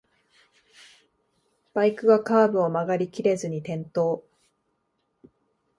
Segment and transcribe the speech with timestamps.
[1.75, 4.23] バイクがカーブを曲がりきれずに転倒